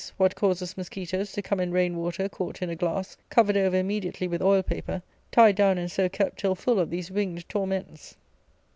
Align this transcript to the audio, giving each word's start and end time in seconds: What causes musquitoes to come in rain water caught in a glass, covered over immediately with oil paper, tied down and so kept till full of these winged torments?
What 0.17 0.33
causes 0.35 0.75
musquitoes 0.77 1.31
to 1.33 1.43
come 1.43 1.59
in 1.59 1.71
rain 1.71 1.95
water 1.95 2.27
caught 2.27 2.63
in 2.63 2.71
a 2.71 2.75
glass, 2.75 3.17
covered 3.29 3.55
over 3.55 3.77
immediately 3.77 4.27
with 4.27 4.41
oil 4.41 4.63
paper, 4.63 5.03
tied 5.31 5.57
down 5.57 5.77
and 5.77 5.91
so 5.91 6.09
kept 6.09 6.39
till 6.39 6.55
full 6.55 6.79
of 6.79 6.89
these 6.89 7.11
winged 7.11 7.47
torments? 7.47 8.17